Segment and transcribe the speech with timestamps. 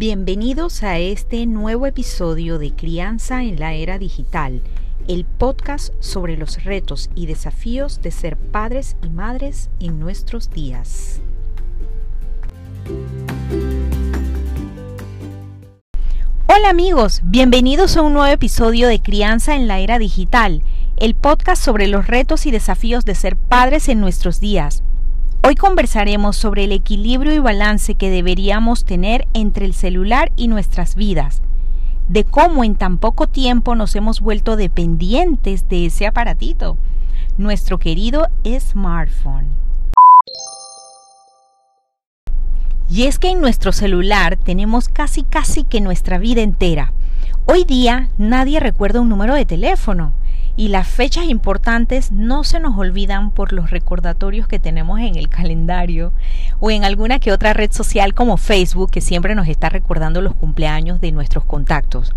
[0.00, 4.62] Bienvenidos a este nuevo episodio de Crianza en la Era Digital,
[5.08, 11.20] el podcast sobre los retos y desafíos de ser padres y madres en nuestros días.
[16.46, 20.62] Hola amigos, bienvenidos a un nuevo episodio de Crianza en la Era Digital,
[20.96, 24.82] el podcast sobre los retos y desafíos de ser padres en nuestros días.
[25.42, 30.96] Hoy conversaremos sobre el equilibrio y balance que deberíamos tener entre el celular y nuestras
[30.96, 31.40] vidas,
[32.08, 36.76] de cómo en tan poco tiempo nos hemos vuelto dependientes de ese aparatito,
[37.38, 39.46] nuestro querido smartphone.
[42.90, 46.92] Y es que en nuestro celular tenemos casi casi que nuestra vida entera.
[47.46, 50.12] Hoy día nadie recuerda un número de teléfono
[50.60, 55.30] y las fechas importantes no se nos olvidan por los recordatorios que tenemos en el
[55.30, 56.12] calendario
[56.60, 60.34] o en alguna que otra red social como Facebook que siempre nos está recordando los
[60.34, 62.12] cumpleaños de nuestros contactos.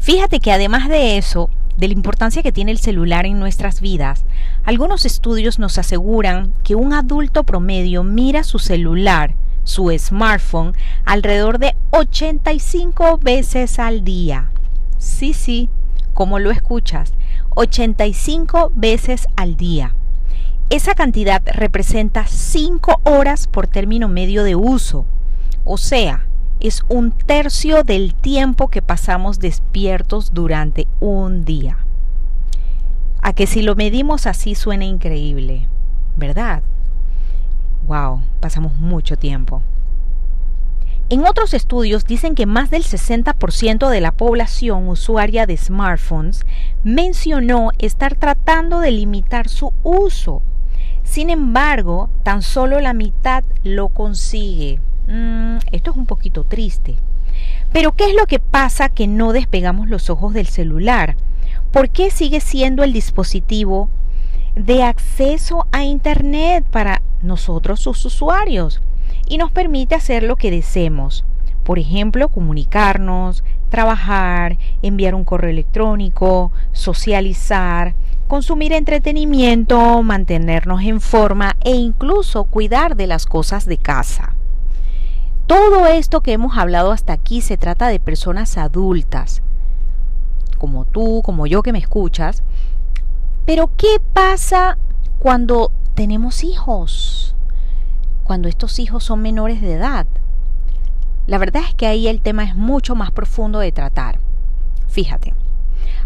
[0.00, 4.24] Fíjate que además de eso, de la importancia que tiene el celular en nuestras vidas,
[4.64, 10.72] algunos estudios nos aseguran que un adulto promedio mira su celular, su smartphone,
[11.04, 14.50] alrededor de 85 veces al día.
[14.98, 15.68] Sí, sí,
[16.18, 17.12] como lo escuchas,
[17.54, 19.94] 85 veces al día.
[20.68, 25.04] Esa cantidad representa 5 horas por término medio de uso,
[25.64, 26.26] o sea,
[26.58, 31.78] es un tercio del tiempo que pasamos despiertos durante un día.
[33.22, 35.68] A que si lo medimos así suena increíble,
[36.16, 36.64] ¿verdad?
[37.86, 39.62] Wow, pasamos mucho tiempo.
[41.10, 46.44] En otros estudios dicen que más del 60% de la población usuaria de smartphones
[46.84, 50.42] mencionó estar tratando de limitar su uso.
[51.04, 54.80] Sin embargo, tan solo la mitad lo consigue.
[55.06, 56.96] Mm, esto es un poquito triste.
[57.72, 61.16] Pero ¿qué es lo que pasa que no despegamos los ojos del celular?
[61.72, 63.88] ¿Por qué sigue siendo el dispositivo
[64.56, 68.82] de acceso a Internet para nosotros sus usuarios?
[69.28, 71.24] Y nos permite hacer lo que deseemos.
[71.64, 77.94] Por ejemplo, comunicarnos, trabajar, enviar un correo electrónico, socializar,
[78.26, 84.34] consumir entretenimiento, mantenernos en forma e incluso cuidar de las cosas de casa.
[85.46, 89.42] Todo esto que hemos hablado hasta aquí se trata de personas adultas,
[90.58, 92.42] como tú, como yo que me escuchas.
[93.46, 94.76] Pero ¿qué pasa
[95.18, 97.34] cuando tenemos hijos?
[98.28, 100.06] Cuando estos hijos son menores de edad.
[101.26, 104.18] La verdad es que ahí el tema es mucho más profundo de tratar.
[104.86, 105.32] Fíjate,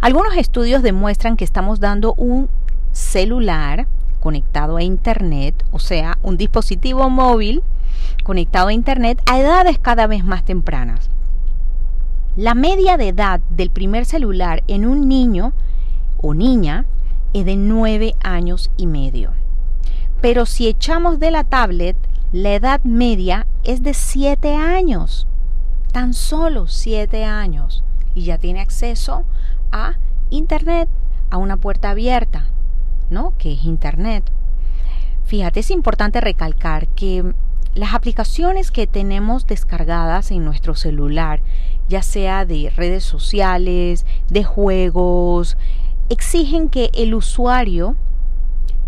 [0.00, 2.48] algunos estudios demuestran que estamos dando un
[2.92, 3.88] celular
[4.20, 7.64] conectado a Internet, o sea, un dispositivo móvil
[8.22, 11.10] conectado a Internet a edades cada vez más tempranas.
[12.36, 15.54] La media de edad del primer celular en un niño
[16.18, 16.84] o niña
[17.32, 19.32] es de 9 años y medio.
[20.20, 21.96] Pero si echamos de la tablet
[22.32, 25.26] la edad media es de 7 años,
[25.92, 27.84] tan solo 7 años,
[28.14, 29.26] y ya tiene acceso
[29.70, 29.96] a
[30.30, 30.88] Internet,
[31.28, 32.46] a una puerta abierta,
[33.10, 33.34] ¿no?
[33.36, 34.24] Que es Internet.
[35.24, 37.34] Fíjate, es importante recalcar que
[37.74, 41.42] las aplicaciones que tenemos descargadas en nuestro celular,
[41.90, 45.58] ya sea de redes sociales, de juegos,
[46.08, 47.94] exigen que el usuario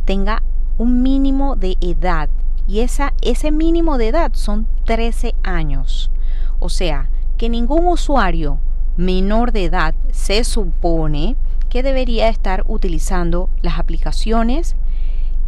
[0.06, 0.43] tenga
[0.78, 2.31] un mínimo de edad
[2.67, 6.11] y esa, ese mínimo de edad son 13 años.
[6.59, 8.59] O sea, que ningún usuario
[8.97, 11.37] menor de edad se supone
[11.69, 14.77] que debería estar utilizando las aplicaciones,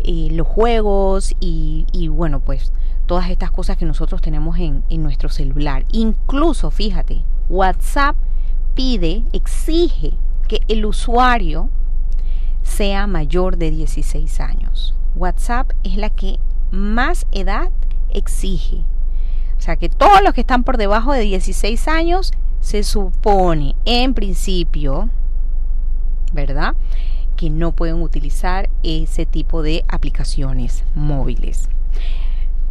[0.01, 2.73] eh, los juegos y, y, bueno, pues
[3.07, 5.85] todas estas cosas que nosotros tenemos en, en nuestro celular.
[5.93, 8.17] Incluso, fíjate, WhatsApp
[8.75, 10.13] pide, exige
[10.49, 11.69] que el usuario
[12.63, 14.95] sea mayor de 16 años.
[15.15, 16.39] WhatsApp es la que
[16.71, 17.71] más edad
[18.11, 18.85] exige.
[19.57, 24.15] O sea que todos los que están por debajo de 16 años se supone en
[24.15, 25.09] principio,
[26.33, 26.75] ¿verdad?
[27.37, 31.69] Que no pueden utilizar ese tipo de aplicaciones móviles.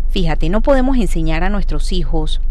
[0.10, 2.42] Fíjate, no podemos enseñar a nuestros hijos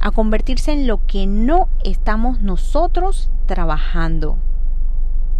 [0.00, 4.38] a convertirse en lo que no estamos nosotros trabajando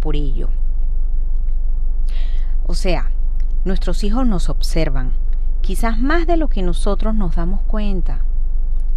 [0.01, 0.49] por ello.
[2.65, 3.11] O sea,
[3.63, 5.13] nuestros hijos nos observan,
[5.67, 8.21] quizás más de lo que nosotros nos damos cuenta.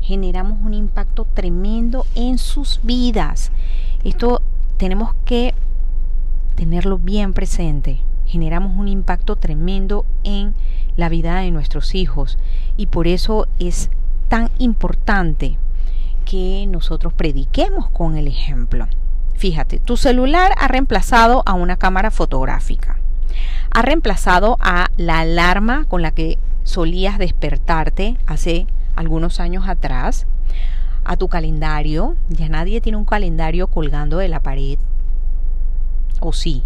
[0.00, 3.50] Generamos un impacto tremendo en sus vidas.
[4.05, 4.40] Esto
[4.76, 5.52] tenemos que
[6.55, 7.99] tenerlo bien presente.
[8.25, 10.55] Generamos un impacto tremendo en
[10.96, 12.38] la vida de nuestros hijos
[12.76, 13.90] y por eso es
[14.28, 15.58] tan importante
[16.25, 18.87] que nosotros prediquemos con el ejemplo.
[19.34, 23.00] Fíjate, tu celular ha reemplazado a una cámara fotográfica.
[23.72, 28.67] Ha reemplazado a la alarma con la que solías despertarte hace
[28.97, 30.27] algunos años atrás,
[31.05, 32.17] a tu calendario.
[32.29, 34.79] Ya nadie tiene un calendario colgando de la pared.
[36.21, 36.62] ¿O sí?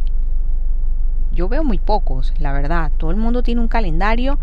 [1.33, 2.93] Yo veo muy pocos, la verdad.
[2.97, 4.39] Todo el mundo tiene un calendario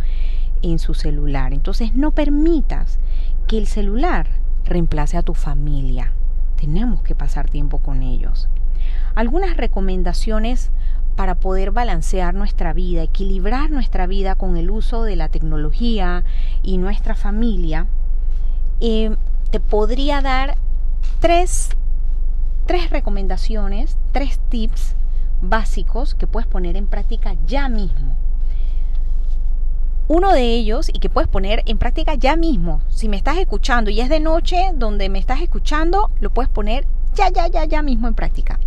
[0.62, 1.54] en su celular.
[1.54, 3.00] Entonces no permitas
[3.48, 4.28] que el celular
[4.66, 6.14] reemplace a tu familia.
[6.60, 8.48] Tenemos que pasar tiempo con ellos.
[9.16, 10.72] Algunas recomendaciones
[11.16, 16.24] para poder balancear nuestra vida, equilibrar nuestra vida con el uso de la tecnología
[16.64, 17.88] y nuestra familia,
[18.80, 19.16] eh,
[19.52, 20.58] te podría dar
[21.20, 21.70] tres,
[22.66, 24.96] tres recomendaciones, tres tips
[25.42, 28.16] básicos que puedes poner en práctica ya mismo.
[30.08, 32.82] Uno de ellos y que puedes poner en práctica ya mismo.
[32.90, 36.86] Si me estás escuchando y es de noche donde me estás escuchando, lo puedes poner
[37.14, 38.60] ya, ya, ya, ya mismo en práctica.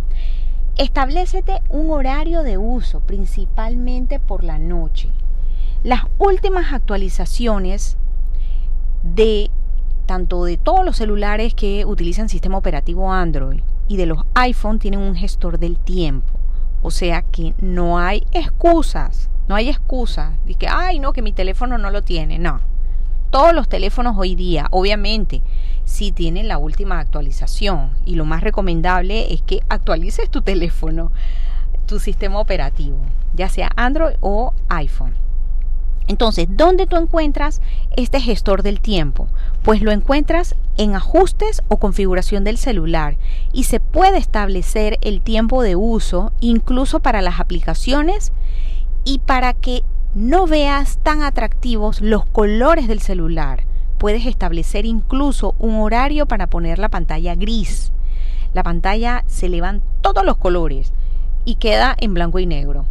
[0.77, 5.09] Establecete un horario de uso, principalmente por la noche.
[5.83, 7.97] Las últimas actualizaciones
[9.01, 9.49] de
[10.05, 14.99] tanto de todos los celulares que utilizan sistema operativo Android y de los iPhone tienen
[14.99, 16.33] un gestor del tiempo.
[16.81, 21.31] O sea que no hay excusas, no hay excusas de que, ay, no, que mi
[21.31, 22.37] teléfono no lo tiene.
[22.37, 22.59] No.
[23.35, 25.41] Todos los teléfonos hoy día, obviamente,
[25.83, 31.11] si tienen la última actualización y lo más recomendable es que actualices tu teléfono,
[31.85, 32.95] tu sistema operativo,
[33.33, 35.15] ya sea Android o iPhone.
[36.07, 37.61] Entonces, ¿dónde tú encuentras
[37.97, 39.27] este gestor del tiempo?
[39.63, 43.17] Pues lo encuentras en ajustes o configuración del celular
[43.51, 48.31] y se puede establecer el tiempo de uso incluso para las aplicaciones
[49.03, 49.83] y para que
[50.15, 53.65] no veas tan atractivos los colores del celular
[53.97, 57.91] puedes establecer incluso un horario para poner la pantalla gris.
[58.53, 60.93] La pantalla se le van todos los colores
[61.43, 62.85] y queda en blanco y negro.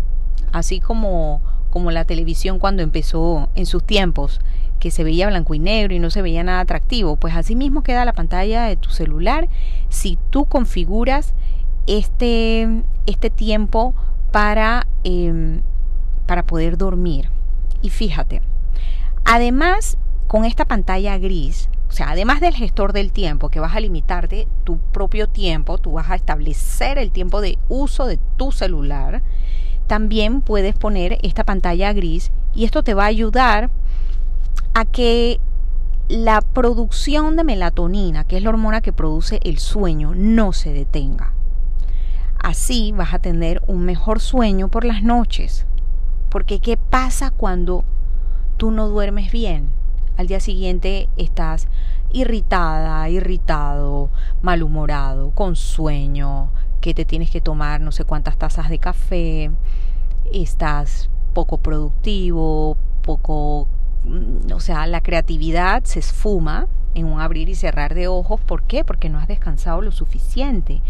[0.52, 1.40] Así como,
[1.70, 4.40] como la televisión cuando empezó en sus tiempos,
[4.78, 7.16] que se veía blanco y negro y no se veía nada atractivo.
[7.16, 9.48] Pues así mismo queda la pantalla de tu celular
[9.88, 11.32] si tú configuras
[11.86, 13.94] este, este tiempo
[14.30, 15.62] para, em,
[16.26, 17.30] para poder dormir.
[17.82, 18.42] Y fíjate,
[19.24, 23.80] además con esta pantalla gris, o sea, además del gestor del tiempo, que vas a
[23.80, 29.22] limitarte tu propio tiempo, tú vas a establecer el tiempo de uso de tu celular,
[29.86, 33.70] también puedes poner esta pantalla gris y esto te va a ayudar
[34.72, 35.40] a que
[36.08, 41.32] la producción de melatonina, que es la hormona que produce el sueño, no se detenga.
[42.42, 45.66] Así vas a tener un mejor sueño por las noches.
[46.34, 47.84] Porque ¿qué pasa cuando
[48.56, 49.70] tú no duermes bien?
[50.16, 51.68] al día siguiente estás
[52.12, 54.10] irritada, irritado,
[54.42, 56.50] malhumorado, con sueño,
[56.80, 59.52] que te tienes que tomar no sé cuántas tazas de café,
[60.32, 63.68] estás poco productivo, poco,
[64.04, 68.40] mm, o sea, la creatividad se esfuma en un abrir y cerrar de ojos.
[68.40, 68.84] ¿Por qué?
[68.84, 70.80] Porque no has descansado lo suficiente.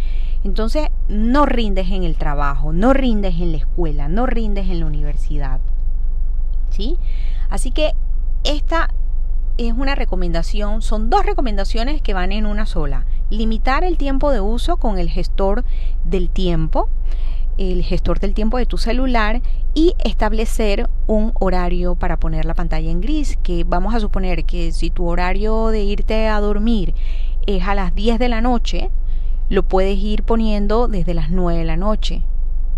[0.44, 4.86] Entonces, no rindes en el trabajo, no rindes en la escuela, no rindes en la
[4.86, 5.60] universidad.
[6.70, 6.96] ¿Sí?
[7.50, 7.92] Así que
[8.42, 8.90] esta
[9.56, 13.06] es una recomendación, son dos recomendaciones que van en una sola.
[13.30, 15.64] Limitar el tiempo de uso con el gestor
[16.04, 16.88] del tiempo,
[17.58, 19.42] el gestor del tiempo de tu celular
[19.74, 24.72] y establecer un horario para poner la pantalla en gris, que vamos a suponer que
[24.72, 26.94] si tu horario de irte a dormir
[27.46, 28.90] es a las 10 de la noche,
[29.48, 32.22] lo puedes ir poniendo desde las 9 de la noche,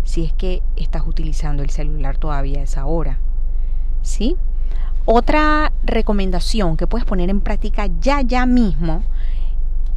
[0.03, 3.19] si es que estás utilizando el celular todavía a esa hora.
[4.01, 4.35] ¿Sí?
[5.05, 9.03] Otra recomendación que puedes poner en práctica ya, ya mismo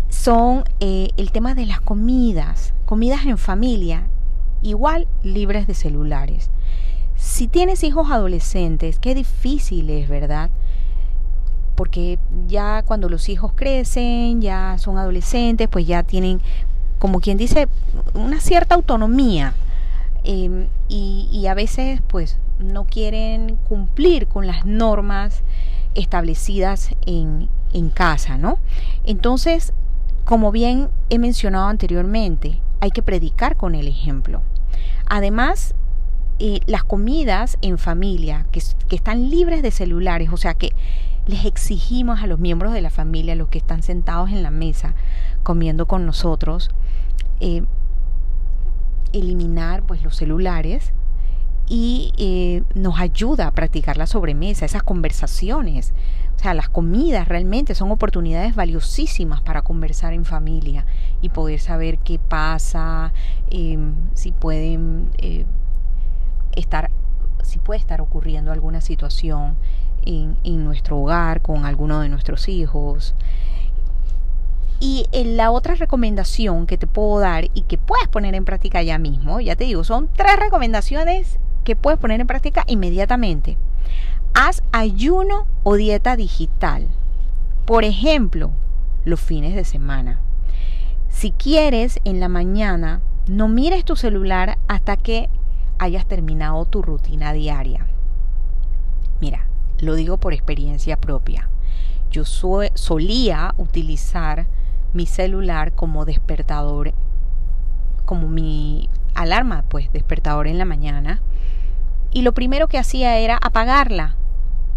[0.09, 4.07] son eh, el tema de las comidas, comidas en familia,
[4.63, 6.51] igual libres de celulares.
[7.17, 10.51] Si tienes hijos adolescentes, qué difícil es, ¿verdad?
[11.77, 16.41] Porque ya cuando los hijos crecen, ya son adolescentes, pues ya tienen,
[16.99, 17.69] como quien dice,
[18.15, 19.55] una cierta autonomía.
[20.25, 25.43] Em, y, y a veces, pues, no quieren cumplir con las normas
[25.95, 27.49] establecidas en,
[27.95, 28.59] casa, ¿no?
[29.05, 29.73] Entonces,
[30.25, 34.43] como bien he mencionado anteriormente, hay que predicar con el ejemplo.
[35.09, 35.75] Además,
[36.39, 40.73] eh, las comidas en familia que, están libres de celulares, o sea que
[41.27, 44.95] les exigimos a los miembros de la familia, los que están sentados en la mesa
[45.43, 46.71] comiendo con nosotros,
[47.41, 47.63] eh,
[49.13, 50.93] eliminar pues los celulares
[51.69, 55.93] y eh, nos ayuda a practicar la sobremesa, esas conversaciones.
[56.41, 60.87] O sea, las comidas realmente son oportunidades valiosísimas para conversar en familia
[61.21, 63.13] y poder saber qué pasa,
[63.51, 65.45] em, si pueden eh,
[66.57, 66.91] estar,
[67.43, 69.55] si puede estar ocurriendo alguna situación
[70.07, 73.15] en, en nuestro hogar con alguno de nuestros hijos.
[74.81, 78.83] Y eh, la otra recomendación que te puedo dar y que puedes poner en práctica
[78.83, 83.59] ya mismo, ya te digo, son tres recomendaciones que puedes poner en práctica inmediatamente.
[84.43, 86.89] Haz ayuno o dieta digital.
[87.67, 88.53] Por ejemplo,
[89.05, 90.19] los fines de semana.
[91.11, 95.29] Si quieres en la mañana, no mires tu celular hasta que
[95.79, 97.87] hayas terminado tu rutina diaria.
[99.21, 99.47] Mira,
[99.79, 101.51] lo digo por experiencia propia.
[102.11, 104.47] Yo solía utilizar
[104.95, 106.95] mi celular como despertador,
[108.07, 111.21] como mi alarma, pues despertador en la mañana.
[112.11, 114.17] Y lo primero que hacía era apagarla,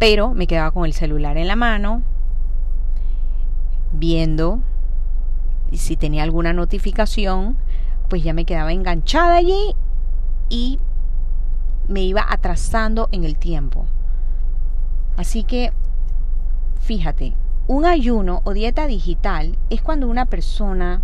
[0.03, 2.01] pero me quedaba con el celular en la mano,
[3.93, 4.59] viendo
[5.71, 7.55] si tenía alguna notificación,
[8.09, 9.77] pues ya me quedaba enganchada allí
[10.49, 10.77] y
[11.87, 13.85] me iba atrasando en el tiempo.
[15.15, 15.71] Así que,
[16.81, 17.33] fíjate,
[17.67, 21.01] un ayuno o dieta digital es cuando una persona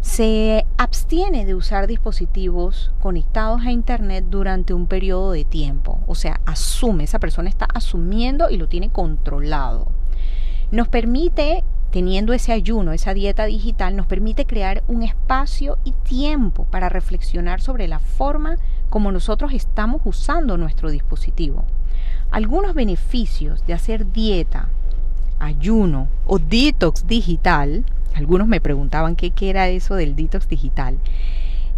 [0.00, 6.00] se abstiene de usar dispositivos conectados a Internet durante un periodo de tiempo.
[6.06, 9.88] O sea, asume, esa persona está asumiendo y lo tiene controlado.
[10.70, 16.64] Nos permite, teniendo ese ayuno, esa dieta digital, nos permite crear un espacio y tiempo
[16.64, 18.56] para reflexionar sobre la forma
[18.88, 21.64] como nosotros estamos usando nuestro dispositivo.
[22.30, 24.68] Algunos beneficios de hacer dieta
[25.40, 30.98] ayuno o detox digital, algunos me preguntaban qué, era eso del detox digital,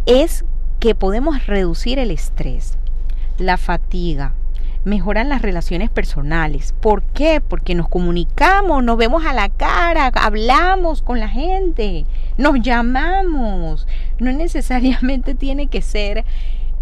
[0.07, 0.45] es
[0.81, 2.77] que podemos reducir el estrés,
[3.39, 4.33] la fatiga,
[4.85, 6.75] mejoran las relaciones personales.
[6.81, 7.41] ¿Por qué?
[7.41, 12.05] Porque nos comunicamos, nos vemos a la cara, hablamos con la gente,
[12.37, 13.87] nos llamamos.
[14.19, 16.25] No necesariamente tiene que ser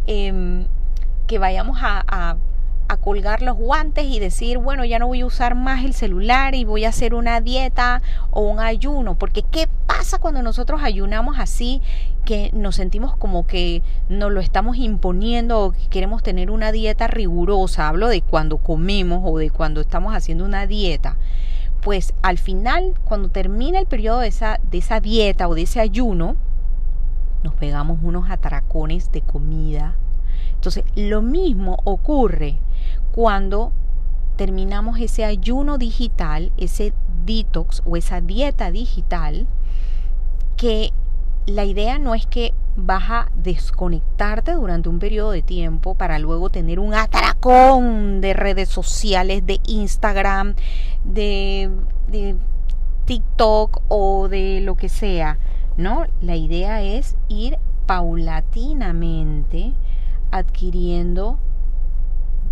[0.06, 0.64] em,
[1.26, 2.36] que vayamos a, a
[2.96, 6.64] colgar los guantes y decir, bueno, ya no voy a usar más el celular y
[6.64, 11.80] voy a hacer una dieta o un ayuno, porque ¿qué pasa cuando nosotros ayunamos así
[12.24, 17.06] que nos sentimos como que nos lo estamos imponiendo o que queremos tener una dieta
[17.06, 17.88] rigurosa?
[17.88, 21.16] Hablo de cuando comemos o de cuando estamos haciendo una dieta.
[21.82, 25.80] Pues al final, cuando termina el periodo de esa, de esa dieta o de ese
[25.80, 26.36] ayuno,
[27.42, 29.94] nos pegamos unos atracones de comida.
[30.54, 32.58] Entonces, lo mismo ocurre
[33.12, 33.72] cuando
[34.36, 36.92] terminamos ese ayuno digital, ese
[37.24, 39.46] detox o esa dieta digital,
[40.56, 40.92] que
[41.46, 46.50] la idea no es que vas a desconectarte durante un periodo de tiempo para luego
[46.50, 50.54] tener un atracón de redes sociales, de Instagram,
[51.04, 51.70] de,
[52.08, 52.36] de
[53.06, 55.38] TikTok o de lo que sea.
[55.76, 59.72] No, la idea es ir paulatinamente
[60.30, 61.38] adquiriendo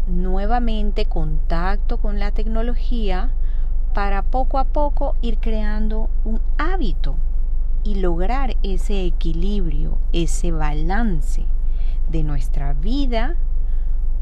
[0.09, 3.31] nuevamente contacto con la tecnología
[3.95, 7.17] para poco a poco ir creando un hábito
[7.85, 11.45] y lograr ese equilibrio, ese balance
[12.11, 13.37] de nuestra vida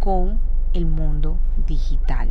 [0.00, 0.38] con
[0.72, 2.30] el mundo digital.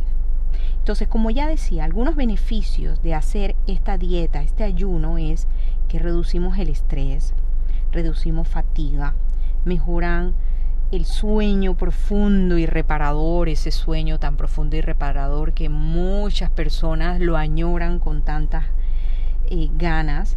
[0.78, 5.46] Entonces, como ya decía, algunos beneficios de hacer esta dieta, este ayuno, es
[5.88, 7.34] que reducimos el estrés,
[7.92, 9.14] reducimos fatiga,
[9.64, 10.34] mejoran
[10.92, 17.36] el sueño profundo y reparador, ese sueño tan profundo y reparador que muchas personas lo
[17.36, 18.66] añoran con tantas
[19.50, 20.36] eh, ganas,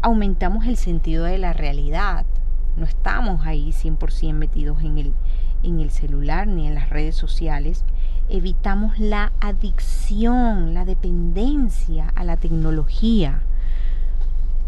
[0.00, 2.24] aumentamos el sentido de la realidad.
[2.76, 5.12] No estamos ahí 100% metidos en el,
[5.62, 7.84] en el celular ni en las redes sociales.
[8.30, 13.42] Evitamos la adicción, la dependencia a la tecnología.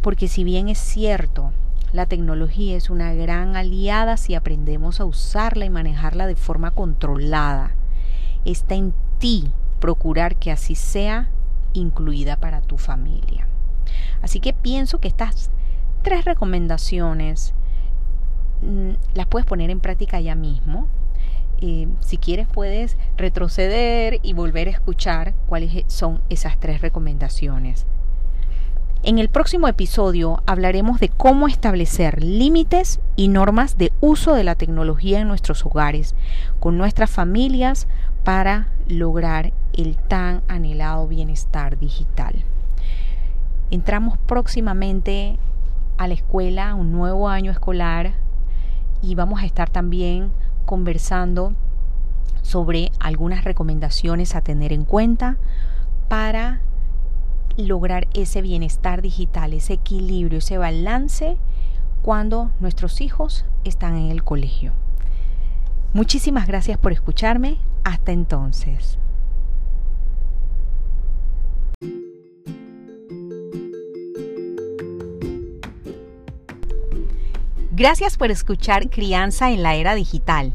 [0.03, 1.53] Porque si bien es cierto,
[1.93, 7.75] la tecnología es una gran aliada si aprendemos a usarla y manejarla de forma controlada.
[8.45, 11.29] Está en ti procurar que así sea
[11.75, 13.47] incluida para tu familia.
[14.23, 15.51] Así que pienso que estas
[16.03, 17.53] tres recomendaciones
[18.63, 20.89] mm, las puedes poner en práctica ya mismo.
[21.61, 27.87] Eh, si quieres puedes retroceder y volver a escuchar cuáles son esas tres recomendaciones.
[29.05, 34.55] En el próximo episodio hablaremos de cómo establecer límites y normas de uso de la
[34.55, 36.15] tecnología en nuestros hogares,
[36.61, 37.89] con nuestras familias,
[38.23, 42.45] para lograr el tan anhelado bienestar digital.
[43.73, 45.37] Entramos próximamente
[45.99, 48.13] a la escuela, un nuevo año escolar,
[49.03, 50.31] y vamos a estar también
[50.65, 51.55] conversando
[52.43, 55.39] sobre algunas recomendaciones a tener en cuenta
[56.09, 56.61] para
[57.57, 61.37] lograr ese bienestar digital, ese equilibrio, ese balance
[62.03, 64.73] cuando nuestros hijos están en el colegio.
[65.95, 67.59] Muchísimas gracias por escucharme.
[67.85, 68.99] Hasta entonces.
[77.73, 80.55] Gracias por escuchar Crianza en la Era Digital.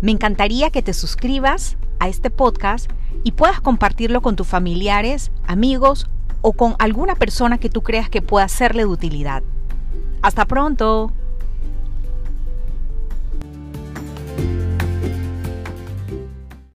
[0.00, 2.90] Me encantaría que te suscribas a este podcast
[3.24, 6.08] y puedas compartirlo con tus familiares, amigos
[6.46, 9.42] o con alguna persona que tú creas que pueda serle de utilidad.
[10.22, 11.10] Hasta pronto.